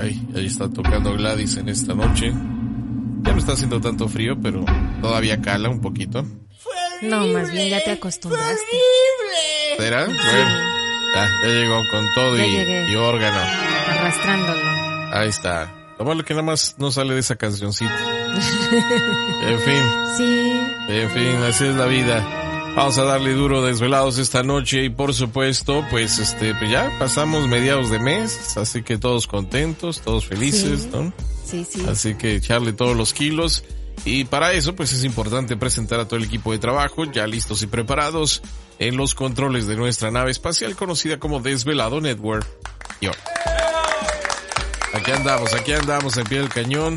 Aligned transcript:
Ahí, 0.00 0.28
ahí 0.34 0.46
está 0.46 0.68
tocando 0.70 1.12
Gladys 1.14 1.56
en 1.56 1.68
esta 1.68 1.94
noche. 1.94 2.32
Ya 3.22 3.32
no 3.32 3.38
está 3.38 3.52
haciendo 3.52 3.80
tanto 3.80 4.08
frío, 4.08 4.36
pero 4.40 4.64
todavía 5.02 5.40
cala 5.42 5.68
un 5.68 5.80
poquito. 5.80 6.24
No, 7.02 7.26
más 7.28 7.50
bien 7.52 7.68
ya 7.70 7.82
te 7.84 7.92
acostumbraste. 7.92 8.78
¿Será? 9.78 10.04
Bueno, 10.04 10.18
ya, 11.14 11.28
ya 11.42 11.48
llegó 11.48 11.82
con 11.90 12.04
todo 12.14 12.36
Ya 12.36 12.46
y, 12.46 12.92
y 12.92 12.94
órgano. 12.96 13.38
Arrastrándolo. 13.88 14.60
Ahí 15.12 15.28
está. 15.28 15.72
Lo 15.98 16.04
malo 16.04 16.24
que 16.24 16.32
nada 16.34 16.44
más 16.46 16.76
no 16.78 16.90
sale 16.90 17.14
de 17.14 17.20
esa 17.20 17.36
cancioncita. 17.36 17.94
En 19.42 19.58
fin, 19.58 19.82
Sí. 20.16 20.60
en 20.88 21.10
fin, 21.10 21.36
así 21.48 21.64
es 21.64 21.74
la 21.74 21.86
vida. 21.86 22.22
Vamos 22.76 22.98
a 22.98 23.04
darle 23.04 23.34
duro 23.34 23.62
desvelados 23.62 24.18
esta 24.18 24.42
noche 24.42 24.84
y 24.84 24.88
por 24.90 25.12
supuesto, 25.12 25.84
pues 25.90 26.18
este, 26.18 26.54
pues 26.54 26.70
ya 26.70 26.90
pasamos 26.98 27.46
mediados 27.48 27.90
de 27.90 27.98
mes, 27.98 28.56
así 28.56 28.82
que 28.82 28.96
todos 28.96 29.26
contentos, 29.26 30.00
todos 30.00 30.26
felices, 30.26 30.82
Sí. 30.82 30.90
¿no? 30.92 31.12
Sí, 31.44 31.66
sí. 31.68 31.84
Así 31.88 32.14
que 32.14 32.36
echarle 32.36 32.72
todos 32.72 32.96
los 32.96 33.12
kilos. 33.12 33.64
Y 34.04 34.24
para 34.24 34.52
eso, 34.52 34.74
pues 34.74 34.92
es 34.92 35.04
importante 35.04 35.56
presentar 35.56 36.00
a 36.00 36.06
todo 36.06 36.16
el 36.16 36.24
equipo 36.24 36.52
de 36.52 36.58
trabajo, 36.58 37.04
ya 37.04 37.26
listos 37.26 37.60
y 37.62 37.66
preparados 37.66 38.40
en 38.78 38.96
los 38.96 39.14
controles 39.14 39.66
de 39.66 39.76
nuestra 39.76 40.10
nave 40.10 40.30
espacial 40.30 40.74
conocida 40.76 41.18
como 41.18 41.40
Desvelado 41.40 42.00
Network. 42.00 42.46
Yo. 43.00 43.10
Aquí 44.94 45.10
andamos, 45.10 45.52
aquí 45.54 45.72
andamos 45.72 46.16
en 46.16 46.24
pie 46.24 46.38
del 46.38 46.48
cañón. 46.48 46.96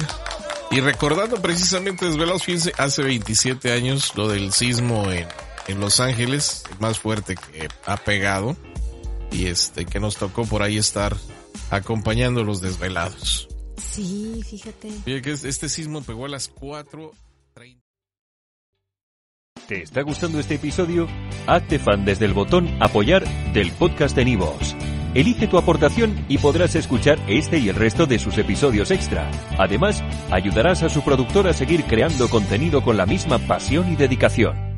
Y 0.72 0.80
recordando 0.80 1.42
precisamente 1.42 2.06
Desvelados, 2.06 2.44
fíjense, 2.44 2.72
hace 2.78 3.04
27 3.04 3.72
años 3.74 4.14
lo 4.16 4.28
del 4.30 4.54
sismo 4.54 5.12
en, 5.12 5.28
en 5.68 5.80
Los 5.80 6.00
Ángeles, 6.00 6.64
el 6.72 6.80
más 6.80 7.00
fuerte 7.00 7.36
que 7.36 7.68
ha 7.86 7.98
pegado. 7.98 8.56
Y 9.32 9.48
este, 9.48 9.86
que 9.86 10.00
nos 10.00 10.18
tocó 10.18 10.46
por 10.46 10.62
ahí 10.62 10.78
estar 10.78 11.16
acompañando 11.72 12.42
a 12.42 12.44
los 12.44 12.62
desvelados. 12.62 13.48
Sí, 13.78 14.42
fíjate. 14.48 14.90
Oye, 15.08 15.22
que 15.22 15.32
es- 15.32 15.44
este 15.44 15.70
sismo 15.70 16.04
pegó 16.04 16.26
a 16.26 16.30
las 16.30 16.50
4.30. 16.54 17.80
¿Te 19.68 19.82
está 19.82 20.02
gustando 20.02 20.40
este 20.40 20.56
episodio? 20.56 21.08
Hazte 21.48 21.80
fan 21.80 22.04
desde 22.06 22.26
el 22.26 22.34
botón 22.34 22.68
Apoyar 22.82 23.24
del 23.54 23.72
podcast 23.72 24.16
de 24.16 24.26
Nivos. 24.26 24.76
Elige 25.16 25.48
tu 25.48 25.58
aportación 25.58 26.26
y 26.28 26.40
podrás 26.40 26.76
escuchar 26.76 27.20
este 27.28 27.60
y 27.60 27.70
el 27.70 27.76
resto 27.76 28.06
de 28.06 28.20
sus 28.20 28.38
episodios 28.40 28.92
extra. 28.92 29.30
Además, 29.58 30.04
ayudarás 30.32 30.82
a 30.84 30.90
su 30.90 31.04
productor 31.04 31.48
a 31.48 31.54
seguir 31.54 31.86
creando 31.86 32.30
contenido 32.30 32.84
con 32.84 32.98
la 32.98 33.06
misma 33.06 33.38
pasión 33.40 33.92
y 33.92 33.96
dedicación. 33.96 34.73